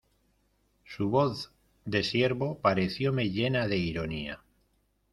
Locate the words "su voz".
0.83-1.51